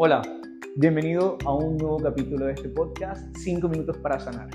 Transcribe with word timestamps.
Hola, 0.00 0.22
bienvenido 0.76 1.38
a 1.44 1.52
un 1.52 1.76
nuevo 1.76 1.96
capítulo 1.96 2.46
de 2.46 2.52
este 2.52 2.68
podcast, 2.68 3.36
5 3.36 3.68
minutos 3.68 3.96
para 3.96 4.20
sanar. 4.20 4.48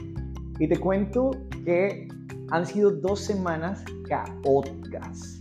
Y 0.58 0.70
te 0.70 0.78
cuento 0.78 1.32
que 1.66 2.08
han 2.50 2.66
sido 2.66 2.92
dos 2.92 3.20
semanas 3.20 3.84
caóticas. 4.08 5.38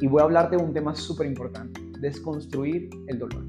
Y 0.00 0.06
voy 0.06 0.20
a 0.20 0.26
hablarte 0.26 0.56
de 0.56 0.62
un 0.62 0.72
tema 0.72 0.94
súper 0.94 1.26
importante, 1.26 1.80
desconstruir 1.98 2.88
el 3.08 3.18
dolor. 3.18 3.44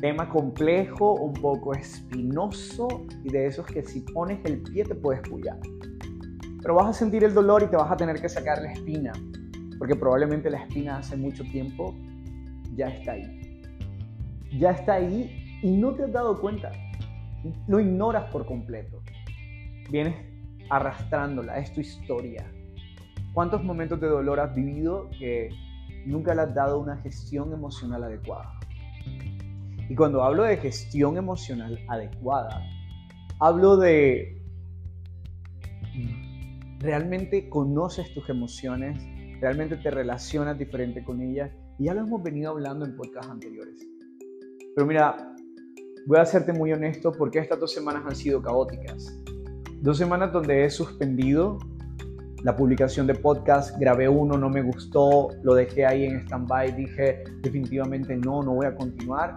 Tema 0.00 0.28
complejo, 0.28 1.14
un 1.14 1.34
poco 1.34 1.72
espinoso 1.72 2.88
y 3.22 3.30
de 3.30 3.46
esos 3.46 3.64
que 3.66 3.84
si 3.84 4.00
pones 4.00 4.44
el 4.46 4.62
pie 4.62 4.82
te 4.82 4.96
puedes 4.96 5.22
pullar. 5.28 5.60
Pero 6.60 6.74
vas 6.74 6.88
a 6.88 6.92
sentir 6.92 7.22
el 7.22 7.34
dolor 7.34 7.62
y 7.62 7.68
te 7.68 7.76
vas 7.76 7.92
a 7.92 7.96
tener 7.96 8.20
que 8.20 8.28
sacar 8.28 8.60
la 8.60 8.72
espina, 8.72 9.12
porque 9.78 9.94
probablemente 9.94 10.50
la 10.50 10.58
espina 10.58 10.98
hace 10.98 11.16
mucho 11.16 11.44
tiempo 11.44 11.94
ya 12.74 12.88
está 12.88 13.12
ahí. 13.12 13.43
Ya 14.58 14.70
está 14.70 14.94
ahí 14.94 15.58
y 15.62 15.70
no 15.70 15.94
te 15.94 16.04
has 16.04 16.12
dado 16.12 16.40
cuenta. 16.40 16.72
Lo 17.66 17.80
ignoras 17.80 18.30
por 18.30 18.46
completo. 18.46 19.02
Vienes 19.90 20.14
arrastrándola, 20.70 21.58
es 21.58 21.72
tu 21.72 21.80
historia. 21.80 22.50
¿Cuántos 23.32 23.64
momentos 23.64 24.00
de 24.00 24.08
dolor 24.08 24.40
has 24.40 24.54
vivido 24.54 25.10
que 25.18 25.48
nunca 26.06 26.34
le 26.34 26.42
has 26.42 26.54
dado 26.54 26.80
una 26.80 26.96
gestión 26.98 27.52
emocional 27.52 28.04
adecuada? 28.04 28.58
Y 29.88 29.94
cuando 29.94 30.22
hablo 30.22 30.44
de 30.44 30.56
gestión 30.56 31.16
emocional 31.16 31.78
adecuada, 31.88 32.62
hablo 33.40 33.76
de 33.76 34.40
realmente 36.78 37.48
conoces 37.48 38.12
tus 38.14 38.28
emociones, 38.28 39.02
realmente 39.40 39.76
te 39.76 39.90
relacionas 39.90 40.58
diferente 40.58 41.02
con 41.02 41.20
ellas 41.20 41.50
y 41.78 41.84
ya 41.84 41.94
lo 41.94 42.02
hemos 42.02 42.22
venido 42.22 42.50
hablando 42.50 42.84
en 42.84 42.96
podcasts 42.96 43.30
anteriores. 43.30 43.93
Pero 44.74 44.86
mira, 44.86 45.34
voy 46.06 46.18
a 46.18 46.24
serte 46.24 46.52
muy 46.52 46.72
honesto 46.72 47.12
porque 47.12 47.38
estas 47.38 47.60
dos 47.60 47.72
semanas 47.72 48.02
han 48.06 48.16
sido 48.16 48.42
caóticas. 48.42 49.20
Dos 49.80 49.98
semanas 49.98 50.32
donde 50.32 50.64
he 50.64 50.70
suspendido 50.70 51.58
la 52.42 52.56
publicación 52.56 53.06
de 53.06 53.14
podcast, 53.14 53.78
grabé 53.78 54.08
uno, 54.08 54.36
no 54.36 54.50
me 54.50 54.62
gustó, 54.62 55.30
lo 55.42 55.54
dejé 55.54 55.86
ahí 55.86 56.04
en 56.04 56.20
stand-by, 56.20 56.72
dije 56.72 57.24
definitivamente 57.40 58.16
no, 58.16 58.42
no 58.42 58.54
voy 58.54 58.66
a 58.66 58.74
continuar. 58.74 59.36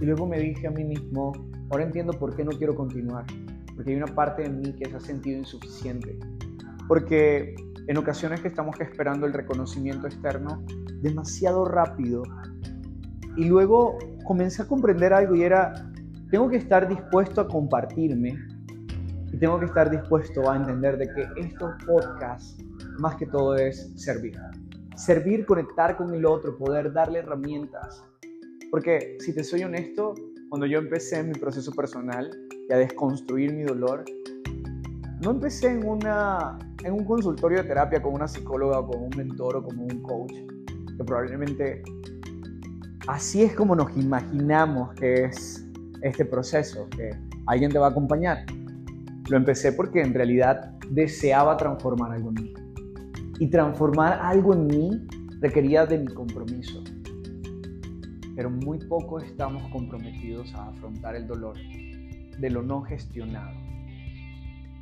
Y 0.00 0.04
luego 0.04 0.26
me 0.26 0.38
dije 0.38 0.66
a 0.66 0.70
mí 0.70 0.84
mismo, 0.84 1.32
ahora 1.70 1.84
entiendo 1.84 2.12
por 2.12 2.36
qué 2.36 2.44
no 2.44 2.50
quiero 2.50 2.74
continuar, 2.74 3.24
porque 3.74 3.92
hay 3.92 3.96
una 3.96 4.14
parte 4.14 4.42
de 4.42 4.50
mí 4.50 4.72
que 4.74 4.90
se 4.90 4.96
ha 4.96 5.00
sentido 5.00 5.38
insuficiente. 5.38 6.18
Porque 6.88 7.54
en 7.86 7.96
ocasiones 7.96 8.40
que 8.40 8.48
estamos 8.48 8.78
esperando 8.80 9.26
el 9.26 9.32
reconocimiento 9.32 10.06
externo 10.06 10.62
demasiado 11.00 11.64
rápido 11.64 12.22
y 13.36 13.44
luego 13.44 13.98
comencé 14.24 14.62
a 14.62 14.66
comprender 14.66 15.12
algo 15.12 15.34
y 15.34 15.42
era, 15.42 15.72
tengo 16.30 16.48
que 16.48 16.56
estar 16.56 16.88
dispuesto 16.88 17.40
a 17.40 17.48
compartirme 17.48 18.36
y 19.32 19.38
tengo 19.38 19.58
que 19.58 19.66
estar 19.66 19.90
dispuesto 19.90 20.50
a 20.50 20.56
entender 20.56 20.96
de 20.96 21.08
que 21.08 21.40
estos 21.40 21.72
podcasts 21.86 22.56
más 22.98 23.16
que 23.16 23.26
todo 23.26 23.56
es 23.56 23.92
servir. 23.96 24.38
Servir, 24.96 25.44
conectar 25.44 25.96
con 25.96 26.14
el 26.14 26.24
otro, 26.24 26.56
poder 26.56 26.92
darle 26.92 27.18
herramientas. 27.18 28.04
Porque 28.70 29.16
si 29.20 29.34
te 29.34 29.42
soy 29.42 29.64
honesto, 29.64 30.14
cuando 30.48 30.66
yo 30.66 30.78
empecé 30.78 31.22
mi 31.22 31.32
proceso 31.32 31.72
personal 31.72 32.30
y 32.68 32.72
a 32.72 32.76
desconstruir 32.76 33.52
mi 33.52 33.64
dolor, 33.64 34.04
no 35.20 35.32
empecé 35.32 35.68
en, 35.68 35.86
una, 35.86 36.58
en 36.84 36.92
un 36.92 37.04
consultorio 37.04 37.62
de 37.62 37.68
terapia 37.68 38.00
con 38.00 38.14
una 38.14 38.28
psicóloga 38.28 38.78
o 38.78 38.86
con 38.86 39.02
un 39.02 39.10
mentor 39.16 39.56
o 39.56 39.62
como 39.64 39.84
un 39.84 40.02
coach, 40.02 40.32
que 40.96 41.04
probablemente 41.04 41.82
así 43.06 43.42
es 43.42 43.54
como 43.54 43.76
nos 43.76 43.96
imaginamos 43.96 44.94
que 44.94 45.24
es 45.24 45.64
este 46.02 46.24
proceso, 46.24 46.88
que 46.90 47.10
alguien 47.46 47.70
te 47.70 47.78
va 47.78 47.88
a 47.88 47.90
acompañar. 47.90 48.44
Lo 49.28 49.36
empecé 49.36 49.72
porque 49.72 50.00
en 50.02 50.12
realidad 50.12 50.72
deseaba 50.90 51.56
transformar 51.56 52.12
algo 52.12 52.30
en 52.30 52.34
mí. 52.34 52.54
Y 53.38 53.48
transformar 53.48 54.20
algo 54.22 54.54
en 54.54 54.66
mí 54.66 55.08
requería 55.40 55.86
de 55.86 55.98
mi 55.98 56.12
compromiso. 56.12 56.82
Pero 58.36 58.50
muy 58.50 58.78
poco 58.78 59.20
estamos 59.20 59.62
comprometidos 59.70 60.54
a 60.54 60.68
afrontar 60.68 61.16
el 61.16 61.26
dolor 61.26 61.56
de 62.38 62.50
lo 62.50 62.62
no 62.62 62.82
gestionado. 62.82 63.56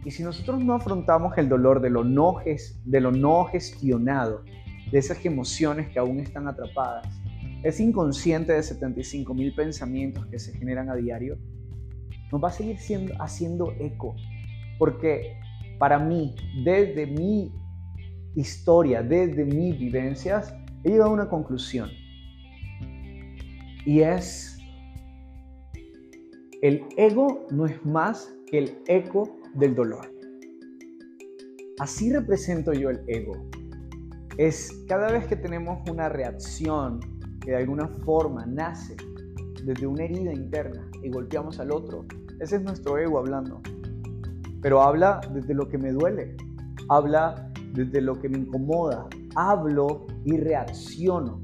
Y 0.05 0.11
si 0.11 0.22
nosotros 0.25 0.62
no 0.65 0.75
afrontamos 0.75 1.37
el 1.38 1.49
dolor 1.49 1.81
de 1.81 1.91
lo 1.91 2.03
no, 2.03 2.38
de 2.84 3.00
lo 3.00 3.12
no 3.12 3.44
gestionado, 3.44 4.43
de 4.91 4.99
esas 4.99 5.25
emociones 5.25 5.88
que 5.88 5.99
aún 5.99 6.19
están 6.19 6.49
atrapadas, 6.49 7.06
es 7.62 7.78
inconsciente 7.81 8.53
de 8.53 8.62
75 8.62 9.34
mil 9.34 9.55
pensamientos 9.55 10.27
que 10.27 10.39
se 10.39 10.53
generan 10.53 10.91
a 10.91 10.97
diario, 10.97 11.39
nos 12.31 12.43
va 12.43 12.49
a 12.49 12.53
seguir 12.53 12.78
siendo, 12.78 13.15
haciendo 13.23 13.73
eco. 13.78 14.17
Porque 14.78 15.39
para 15.78 15.99
mí, 15.99 16.34
desde 16.65 17.06
mi 17.06 17.53
historia, 18.34 19.03
desde 19.03 19.45
mis 19.45 19.78
vivencias, 19.78 20.55
he 20.83 20.91
llegado 20.91 21.11
a 21.11 21.15
una 21.15 21.28
conclusión. 21.28 21.91
Y 23.84 24.00
es, 24.00 24.59
el 26.62 26.84
ego 26.97 27.47
no 27.50 27.67
es 27.67 27.84
más 27.84 28.33
que 28.47 28.59
el 28.59 28.79
eco 28.87 29.37
del 29.55 29.75
dolor. 29.75 30.11
Así 31.79 32.12
represento 32.12 32.73
yo 32.73 32.91
el 32.91 33.00
ego. 33.06 33.34
Es 34.39 34.84
cada 34.89 35.11
vez 35.11 35.27
que 35.27 35.37
tenemos 35.37 35.79
una 35.91 36.09
reacción 36.09 37.00
que 37.42 37.50
de 37.50 37.56
alguna 37.56 37.88
forma 37.88 38.47
nace 38.47 38.97
desde 39.64 39.86
una 39.86 40.04
herida 40.04 40.32
interna 40.32 40.88
y 41.03 41.10
golpeamos 41.10 41.60
al 41.60 41.72
otro, 41.72 42.04
ese 42.41 42.56
es 42.56 42.62
nuestro 42.62 42.98
ego 42.98 43.19
hablando. 43.19 43.60
Pero 44.60 44.82
habla 44.82 45.20
desde 45.32 45.54
lo 45.54 45.69
que 45.69 45.78
me 45.78 45.92
duele, 45.92 46.36
habla 46.88 47.50
desde 47.72 48.00
lo 48.00 48.19
que 48.20 48.28
me 48.28 48.38
incomoda, 48.38 49.06
hablo 49.34 50.06
y 50.25 50.36
reacciono 50.36 51.41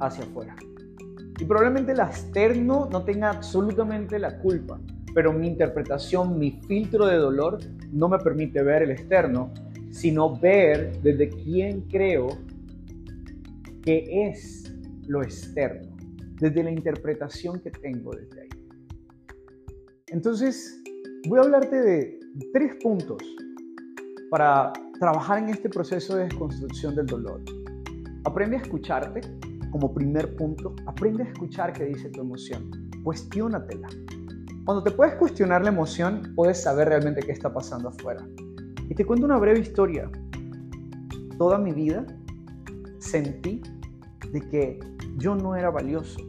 hacia 0.00 0.24
afuera. 0.24 0.56
Y 1.38 1.44
probablemente 1.44 1.92
el 1.92 2.00
externo 2.00 2.88
no 2.90 3.04
tenga 3.04 3.30
absolutamente 3.30 4.18
la 4.18 4.38
culpa, 4.38 4.78
pero 5.14 5.32
mi 5.32 5.46
interpretación, 5.46 6.38
mi 6.38 6.52
filtro 6.66 7.06
de 7.06 7.16
dolor 7.16 7.58
no 7.92 8.08
me 8.08 8.18
permite 8.18 8.62
ver 8.62 8.82
el 8.82 8.90
externo, 8.90 9.50
sino 9.90 10.36
ver 10.38 11.00
desde 11.02 11.30
quién 11.30 11.82
creo 11.82 12.28
que 13.82 14.28
es 14.28 14.72
lo 15.10 15.22
externo, 15.22 15.96
desde 16.40 16.62
la 16.62 16.70
interpretación 16.70 17.60
que 17.60 17.70
tengo 17.70 18.12
desde 18.14 18.42
ahí. 18.42 18.48
Entonces, 20.06 20.80
voy 21.28 21.40
a 21.40 21.42
hablarte 21.42 21.82
de 21.82 22.20
tres 22.52 22.76
puntos 22.80 23.20
para 24.30 24.72
trabajar 25.00 25.38
en 25.42 25.48
este 25.48 25.68
proceso 25.68 26.14
de 26.14 26.24
desconstrucción 26.24 26.94
del 26.94 27.06
dolor. 27.06 27.42
Aprende 28.24 28.56
a 28.56 28.60
escucharte 28.60 29.20
como 29.72 29.92
primer 29.92 30.36
punto. 30.36 30.76
Aprende 30.86 31.24
a 31.24 31.26
escuchar 31.26 31.72
qué 31.72 31.86
dice 31.86 32.08
tu 32.10 32.20
emoción. 32.20 32.70
Cuestiónatela. 33.02 33.88
Cuando 34.64 34.84
te 34.84 34.92
puedes 34.92 35.16
cuestionar 35.16 35.62
la 35.62 35.70
emoción, 35.70 36.32
puedes 36.36 36.62
saber 36.62 36.88
realmente 36.88 37.20
qué 37.22 37.32
está 37.32 37.52
pasando 37.52 37.88
afuera. 37.88 38.24
Y 38.88 38.94
te 38.94 39.04
cuento 39.04 39.26
una 39.26 39.38
breve 39.38 39.58
historia. 39.58 40.08
Toda 41.36 41.58
mi 41.58 41.72
vida 41.72 42.06
sentí 42.98 43.60
de 44.32 44.40
que 44.40 44.78
yo 45.16 45.34
no 45.34 45.56
era 45.56 45.70
valioso. 45.70 46.20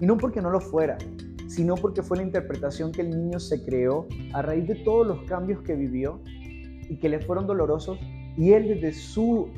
Y 0.00 0.06
no 0.06 0.16
porque 0.16 0.40
no 0.40 0.50
lo 0.50 0.60
fuera, 0.60 0.98
sino 1.48 1.74
porque 1.74 2.02
fue 2.02 2.18
la 2.18 2.22
interpretación 2.22 2.92
que 2.92 3.02
el 3.02 3.10
niño 3.10 3.40
se 3.40 3.64
creó 3.64 4.06
a 4.32 4.42
raíz 4.42 4.66
de 4.66 4.74
todos 4.76 5.06
los 5.06 5.22
cambios 5.22 5.62
que 5.62 5.74
vivió 5.74 6.20
y 6.88 6.96
que 6.98 7.08
le 7.08 7.20
fueron 7.20 7.46
dolorosos. 7.46 7.98
Y 8.36 8.52
él 8.52 8.68
desde 8.68 8.92
su, 8.92 9.48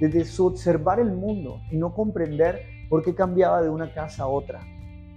desde 0.00 0.24
su 0.24 0.46
observar 0.46 1.00
el 1.00 1.10
mundo 1.12 1.60
y 1.70 1.76
no 1.76 1.92
comprender 1.92 2.62
por 2.88 3.02
qué 3.02 3.14
cambiaba 3.14 3.62
de 3.62 3.70
una 3.70 3.92
casa 3.92 4.24
a 4.24 4.26
otra, 4.28 4.60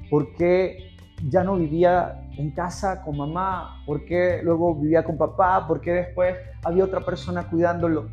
por 0.09 0.33
qué 0.35 0.95
ya 1.29 1.43
no 1.43 1.57
vivía 1.57 2.27
en 2.37 2.51
casa 2.51 3.01
con 3.03 3.17
mamá, 3.17 3.83
por 3.85 4.05
qué 4.05 4.41
luego 4.43 4.75
vivía 4.75 5.03
con 5.03 5.17
papá, 5.17 5.67
por 5.67 5.81
qué 5.81 5.91
después 5.91 6.35
había 6.63 6.83
otra 6.83 7.01
persona 7.01 7.49
cuidándolo. 7.49 8.07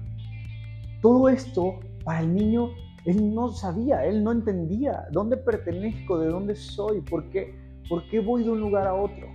Todo 1.00 1.28
esto 1.28 1.80
para 2.04 2.20
el 2.20 2.34
niño, 2.34 2.70
él 3.04 3.34
no 3.34 3.50
sabía, 3.52 4.04
él 4.06 4.24
no 4.24 4.32
entendía 4.32 5.06
dónde 5.12 5.36
pertenezco, 5.36 6.18
de 6.18 6.28
dónde 6.28 6.56
soy, 6.56 7.02
por 7.02 7.28
qué, 7.30 7.54
por 7.88 8.08
qué 8.08 8.20
voy 8.20 8.44
de 8.44 8.50
un 8.50 8.60
lugar 8.60 8.86
a 8.86 8.94
otro. 8.94 9.26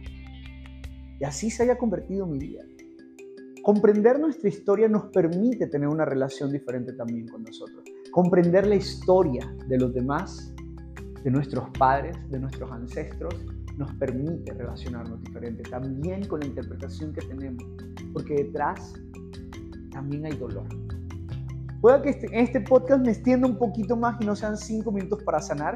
Y 1.19 1.23
así 1.23 1.49
se 1.49 1.63
haya 1.63 1.77
convertido 1.77 2.25
mi 2.25 2.39
vida. 2.39 2.63
Comprender 3.61 4.19
nuestra 4.19 4.49
historia 4.49 4.87
nos 4.87 5.05
permite 5.07 5.67
tener 5.67 5.87
una 5.87 6.05
relación 6.05 6.51
diferente 6.51 6.93
también 6.93 7.27
con 7.27 7.43
nosotros. 7.43 7.83
Comprender 8.11 8.65
la 8.65 8.75
historia 8.75 9.53
de 9.67 9.77
los 9.77 9.93
demás, 9.93 10.53
de 11.23 11.29
nuestros 11.29 11.69
padres, 11.77 12.17
de 12.29 12.39
nuestros 12.39 12.71
ancestros, 12.71 13.35
nos 13.77 13.93
permite 13.95 14.53
relacionarnos 14.53 15.21
diferente, 15.23 15.63
también 15.69 16.25
con 16.27 16.39
la 16.39 16.47
interpretación 16.47 17.13
que 17.13 17.21
tenemos, 17.21 17.63
porque 18.13 18.35
detrás 18.35 18.93
también 19.91 20.25
hay 20.25 20.37
dolor. 20.37 20.67
Puede 21.81 22.01
que 22.01 22.09
este, 22.09 22.27
este 22.33 22.59
podcast 22.59 23.05
me 23.05 23.11
extienda 23.11 23.47
un 23.47 23.57
poquito 23.57 23.95
más 23.95 24.19
y 24.21 24.25
no 24.25 24.35
sean 24.35 24.57
cinco 24.57 24.91
minutos 24.91 25.23
para 25.23 25.39
sanar, 25.39 25.75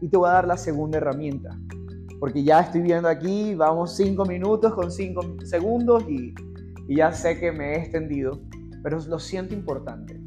Y 0.00 0.08
te 0.08 0.16
voy 0.16 0.28
a 0.28 0.32
dar 0.32 0.46
la 0.48 0.56
segunda 0.56 0.98
herramienta. 0.98 1.56
Porque 2.18 2.42
ya 2.42 2.60
estoy 2.60 2.82
viendo 2.82 3.08
aquí, 3.08 3.54
vamos 3.54 3.96
cinco 3.96 4.24
minutos 4.24 4.74
con 4.74 4.90
cinco 4.90 5.36
segundos 5.44 6.04
y, 6.08 6.34
y 6.88 6.96
ya 6.96 7.12
sé 7.12 7.38
que 7.38 7.52
me 7.52 7.74
he 7.74 7.78
extendido, 7.78 8.42
pero 8.82 8.98
lo 9.06 9.18
siento 9.20 9.54
importante. 9.54 10.20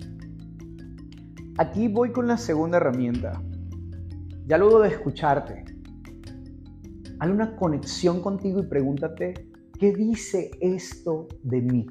Aquí 1.57 1.89
voy 1.89 2.13
con 2.13 2.27
la 2.27 2.37
segunda 2.37 2.77
herramienta. 2.77 3.41
Ya 4.47 4.57
luego 4.57 4.79
de 4.81 4.89
escucharte, 4.89 5.65
haz 7.19 7.29
una 7.29 7.55
conexión 7.57 8.21
contigo 8.21 8.61
y 8.61 8.67
pregúntate, 8.67 9.49
¿qué 9.77 9.93
dice 9.93 10.51
esto 10.61 11.27
de 11.43 11.61
mí? 11.61 11.87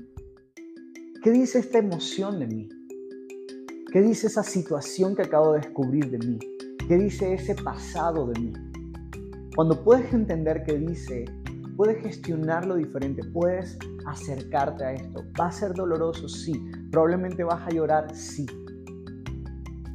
¿Qué 1.22 1.30
dice 1.30 1.58
esta 1.58 1.78
emoción 1.78 2.40
de 2.40 2.46
mí? 2.46 2.68
¿Qué 3.92 4.00
dice 4.02 4.28
esa 4.28 4.44
situación 4.44 5.16
que 5.16 5.22
acabo 5.22 5.52
de 5.52 5.62
descubrir 5.62 6.12
de 6.12 6.18
mí? 6.18 6.38
¿Qué 6.86 6.96
dice 6.96 7.34
ese 7.34 7.56
pasado 7.56 8.28
de 8.28 8.40
mí? 8.40 8.52
Cuando 9.56 9.82
puedes 9.82 10.12
entender 10.12 10.62
qué 10.64 10.78
dice, 10.78 11.24
puedes 11.76 12.00
gestionarlo 12.00 12.76
diferente, 12.76 13.24
puedes 13.24 13.76
acercarte 14.06 14.84
a 14.84 14.92
esto. 14.92 15.24
¿Va 15.38 15.48
a 15.48 15.52
ser 15.52 15.74
doloroso? 15.74 16.28
Sí. 16.28 16.70
¿Probablemente 16.92 17.42
vas 17.42 17.66
a 17.66 17.70
llorar? 17.70 18.14
Sí. 18.14 18.46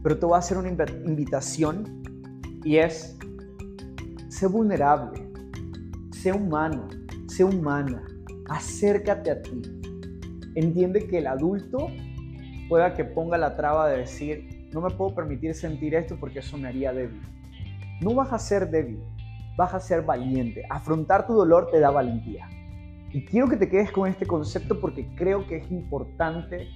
Pero 0.03 0.19
te 0.19 0.25
voy 0.25 0.35
a 0.35 0.39
hacer 0.39 0.57
una 0.57 0.67
invitación 1.05 2.03
y 2.65 2.75
es, 2.75 3.17
sé 4.27 4.47
vulnerable, 4.47 5.25
sé 6.11 6.33
humano, 6.33 6.89
sé 7.27 7.45
humana, 7.45 8.03
acércate 8.49 9.31
a 9.31 9.41
ti. 9.41 9.61
Entiende 10.55 11.07
que 11.07 11.19
el 11.19 11.27
adulto 11.27 11.87
pueda 12.67 12.93
que 12.93 13.05
ponga 13.05 13.37
la 13.37 13.55
traba 13.55 13.87
de 13.89 13.99
decir, 13.99 14.69
no 14.73 14.81
me 14.81 14.89
puedo 14.89 15.15
permitir 15.15 15.53
sentir 15.53 15.95
esto 15.95 16.17
porque 16.19 16.39
eso 16.39 16.57
me 16.57 16.67
haría 16.67 16.93
débil. 16.93 17.21
No 18.01 18.13
vas 18.13 18.33
a 18.33 18.39
ser 18.39 18.69
débil, 18.69 18.99
vas 19.57 19.73
a 19.73 19.79
ser 19.79 20.01
valiente. 20.03 20.63
Afrontar 20.69 21.25
tu 21.27 21.33
dolor 21.33 21.69
te 21.71 21.79
da 21.79 21.91
valentía. 21.91 22.47
Y 23.11 23.23
quiero 23.25 23.47
que 23.47 23.57
te 23.57 23.69
quedes 23.69 23.91
con 23.91 24.09
este 24.09 24.25
concepto 24.25 24.79
porque 24.81 25.07
creo 25.15 25.47
que 25.47 25.57
es 25.57 25.71
importante 25.71 26.67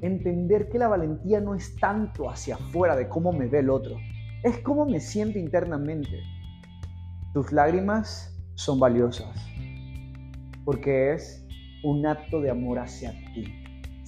entender 0.00 0.68
que 0.70 0.78
la 0.78 0.88
valentía 0.88 1.40
no 1.40 1.54
es 1.54 1.76
tanto 1.76 2.30
hacia 2.30 2.54
afuera 2.54 2.96
de 2.96 3.08
cómo 3.08 3.32
me 3.32 3.46
ve 3.46 3.58
el 3.58 3.68
otro, 3.68 3.96
es 4.42 4.58
cómo 4.58 4.86
me 4.86 5.00
siento 5.00 5.38
internamente. 5.38 6.22
Tus 7.34 7.52
lágrimas 7.52 8.34
son 8.54 8.80
valiosas 8.80 9.50
porque 10.64 11.12
es 11.12 11.46
un 11.82 12.06
acto 12.06 12.40
de 12.40 12.50
amor 12.50 12.78
hacia 12.78 13.10
ti. 13.34 13.52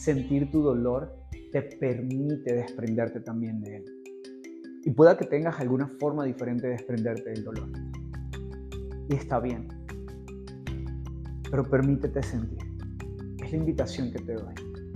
Sentir 0.03 0.51
tu 0.51 0.63
dolor 0.63 1.15
te 1.53 1.63
permite 1.63 2.55
desprenderte 2.55 3.21
también 3.21 3.61
de 3.63 3.77
él 3.77 3.85
y 4.85 4.91
pueda 4.91 5.17
que 5.17 5.25
tengas 5.25 5.61
alguna 5.61 5.87
forma 6.01 6.25
diferente 6.25 6.67
de 6.67 6.73
desprenderte 6.73 7.31
del 7.31 7.45
dolor. 7.45 7.69
Y 9.09 9.15
está 9.15 9.39
bien. 9.39 9.69
Pero 11.49 11.63
permítete 11.63 12.21
sentir. 12.21 12.59
Es 13.45 13.53
la 13.53 13.59
invitación 13.59 14.11
que 14.11 14.19
te 14.19 14.35
doy. 14.35 14.55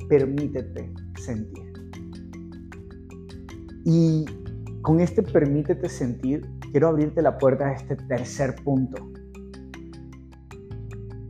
Permítete 0.09 0.93
sentir. 1.21 1.73
Y 3.85 4.25
con 4.83 4.99
este 4.99 5.23
permítete 5.23 5.89
sentir, 5.89 6.45
quiero 6.73 6.89
abrirte 6.89 7.23
la 7.23 7.39
puerta 7.39 7.69
a 7.69 7.75
este 7.75 7.95
tercer 7.95 8.57
punto. 8.65 9.09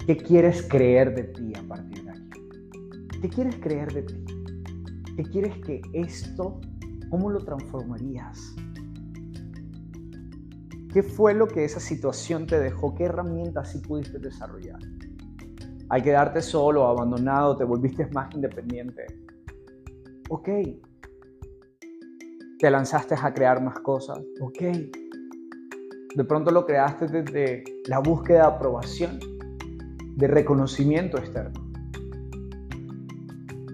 ¿Qué 0.06 0.16
quieres 0.16 0.66
creer 0.66 1.14
de 1.14 1.24
ti 1.24 1.52
a 1.54 1.68
partir? 1.68 1.95
¿Qué 3.26 3.30
quieres 3.30 3.56
creer 3.56 3.92
de 3.92 4.02
ti? 4.02 4.24
¿Qué 5.16 5.24
quieres 5.24 5.58
que 5.64 5.82
esto 5.94 6.60
¿Cómo 7.10 7.28
lo 7.28 7.40
transformarías? 7.40 8.54
¿Qué 10.92 11.02
fue 11.02 11.34
lo 11.34 11.48
que 11.48 11.64
esa 11.64 11.80
situación 11.80 12.46
te 12.46 12.60
dejó? 12.60 12.94
¿Qué 12.94 13.02
herramientas 13.02 13.72
sí 13.72 13.78
pudiste 13.78 14.20
desarrollar? 14.20 14.78
Hay 15.88 16.02
quedarte 16.02 16.40
solo, 16.40 16.86
abandonado, 16.86 17.56
te 17.56 17.64
volviste 17.64 18.06
más 18.12 18.32
independiente. 18.32 19.04
Ok. 20.28 20.48
Te 22.60 22.70
lanzaste 22.70 23.16
a 23.20 23.34
crear 23.34 23.60
más 23.60 23.80
cosas. 23.80 24.20
Ok. 24.40 24.60
De 26.14 26.24
pronto 26.24 26.52
lo 26.52 26.64
creaste 26.64 27.08
desde 27.08 27.64
la 27.88 27.98
búsqueda 27.98 28.42
de 28.42 28.54
aprobación, 28.54 29.18
de 30.14 30.28
reconocimiento 30.28 31.18
externo. 31.18 31.65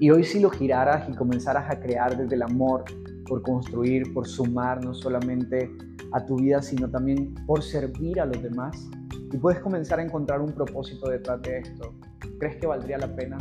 Y 0.03 0.11
hoy 0.11 0.25
si 0.25 0.41
lo 0.41 0.51
giraras 0.51 1.09
y 1.09 1.15
comenzaras 1.15 1.71
a 1.71 1.79
crear 1.79 2.17
desde 2.17 2.35
el 2.35 2.43
amor, 2.43 2.83
por 3.25 3.41
construir, 3.41 4.13
por 4.13 4.27
sumar 4.27 4.85
no 4.85 4.95
solamente 4.95 5.71
a 6.11 6.27
tu 6.27 6.39
vida, 6.39 6.61
sino 6.61 6.91
también 6.91 7.33
por 7.47 7.63
servir 7.63 8.21
a 8.21 8.27
los 8.27 8.43
demás. 8.43 8.91
Y 9.33 9.37
puedes 9.37 9.61
comenzar 9.61 10.01
a 10.01 10.03
encontrar 10.03 10.41
un 10.41 10.53
propósito 10.53 11.09
detrás 11.09 11.41
de 11.43 11.59
esto. 11.59 11.95
¿Crees 12.41 12.57
que 12.57 12.67
valdría 12.67 12.99
la 12.99 13.15
pena? 13.15 13.39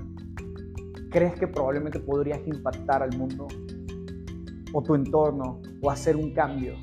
¿Crees 1.10 1.34
que 1.34 1.48
probablemente 1.48 2.00
podrías 2.00 2.46
impactar 2.46 3.02
al 3.02 3.18
mundo? 3.18 3.48
¿O 4.72 4.84
tu 4.84 4.94
entorno? 4.94 5.64
¿O 5.82 5.90
hacer 5.90 6.16
un 6.16 6.32
cambio? 6.32 6.76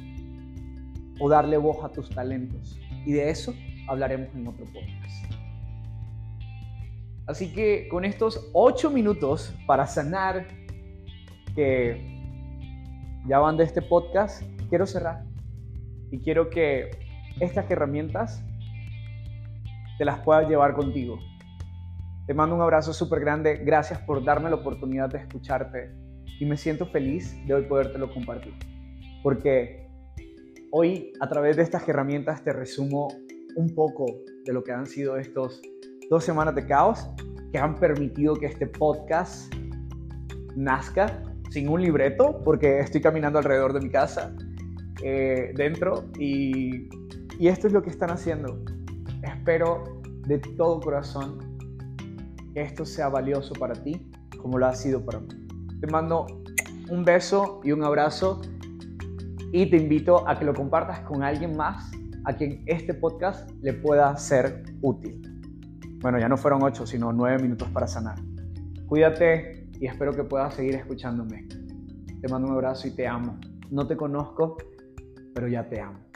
¿O 1.20 1.28
darle 1.28 1.56
voz 1.56 1.84
a 1.84 1.92
tus 1.92 2.10
talentos? 2.10 2.80
Y 3.06 3.12
de 3.12 3.30
eso 3.30 3.54
hablaremos 3.86 4.26
en 4.34 4.48
otro 4.48 4.64
podcast. 4.64 5.07
Así 7.28 7.52
que 7.52 7.88
con 7.88 8.06
estos 8.06 8.50
ocho 8.54 8.90
minutos 8.90 9.54
para 9.66 9.86
sanar 9.86 10.48
que 11.54 12.00
ya 13.26 13.38
van 13.38 13.58
de 13.58 13.64
este 13.64 13.82
podcast, 13.82 14.42
quiero 14.70 14.86
cerrar 14.86 15.24
y 16.10 16.20
quiero 16.20 16.48
que 16.48 16.90
estas 17.38 17.70
herramientas 17.70 18.42
te 19.98 20.06
las 20.06 20.20
puedas 20.20 20.48
llevar 20.48 20.72
contigo. 20.72 21.18
Te 22.26 22.32
mando 22.32 22.56
un 22.56 22.62
abrazo 22.62 22.94
súper 22.94 23.20
grande, 23.20 23.56
gracias 23.58 24.00
por 24.00 24.24
darme 24.24 24.48
la 24.48 24.56
oportunidad 24.56 25.10
de 25.10 25.18
escucharte 25.18 25.94
y 26.40 26.46
me 26.46 26.56
siento 26.56 26.86
feliz 26.86 27.36
de 27.46 27.52
hoy 27.52 27.64
podértelo 27.64 28.10
compartir. 28.10 28.54
Porque 29.22 29.86
hoy 30.70 31.12
a 31.20 31.28
través 31.28 31.58
de 31.58 31.62
estas 31.62 31.86
herramientas 31.86 32.42
te 32.42 32.54
resumo 32.54 33.08
un 33.54 33.74
poco 33.74 34.06
de 34.46 34.52
lo 34.54 34.64
que 34.64 34.72
han 34.72 34.86
sido 34.86 35.18
estos 35.18 35.60
dos 36.10 36.24
semanas 36.24 36.54
de 36.54 36.66
caos 36.66 37.06
que 37.52 37.58
han 37.58 37.74
permitido 37.74 38.34
que 38.34 38.46
este 38.46 38.66
podcast 38.66 39.52
nazca 40.56 41.22
sin 41.50 41.68
un 41.68 41.82
libreto, 41.82 42.42
porque 42.44 42.80
estoy 42.80 43.00
caminando 43.00 43.38
alrededor 43.38 43.72
de 43.72 43.80
mi 43.80 43.90
casa, 43.90 44.34
eh, 45.02 45.52
dentro, 45.56 46.04
y, 46.18 46.88
y 47.38 47.48
esto 47.48 47.66
es 47.66 47.72
lo 47.72 47.82
que 47.82 47.90
están 47.90 48.10
haciendo. 48.10 48.62
Espero 49.22 49.84
de 50.26 50.38
todo 50.38 50.80
corazón 50.80 51.38
que 52.52 52.62
esto 52.62 52.84
sea 52.84 53.08
valioso 53.08 53.54
para 53.54 53.74
ti, 53.74 54.10
como 54.40 54.58
lo 54.58 54.66
ha 54.66 54.74
sido 54.74 55.04
para 55.04 55.20
mí. 55.20 55.28
Te 55.80 55.86
mando 55.86 56.26
un 56.90 57.04
beso 57.04 57.60
y 57.64 57.72
un 57.72 57.82
abrazo 57.82 58.42
y 59.52 59.70
te 59.70 59.76
invito 59.76 60.28
a 60.28 60.38
que 60.38 60.44
lo 60.44 60.52
compartas 60.52 61.00
con 61.00 61.22
alguien 61.22 61.56
más 61.56 61.90
a 62.24 62.34
quien 62.34 62.62
este 62.66 62.92
podcast 62.92 63.50
le 63.62 63.72
pueda 63.72 64.14
ser 64.16 64.64
útil. 64.82 65.37
Bueno, 66.00 66.18
ya 66.18 66.28
no 66.28 66.36
fueron 66.36 66.62
ocho, 66.62 66.86
sino 66.86 67.12
nueve 67.12 67.42
minutos 67.42 67.68
para 67.70 67.86
sanar. 67.86 68.18
Cuídate, 68.86 69.68
y 69.80 69.86
espero 69.86 70.12
que 70.12 70.24
puedas 70.24 70.54
seguir 70.54 70.74
escuchándome. 70.74 71.46
Te 72.20 72.28
mando 72.28 72.48
un 72.48 72.54
abrazo 72.54 72.88
y 72.88 72.90
te 72.92 73.06
amo. 73.06 73.38
No 73.70 73.86
te 73.86 73.96
conozco, 73.96 74.56
pero 75.34 75.48
ya 75.48 75.68
te 75.68 75.80
amo. 75.80 76.07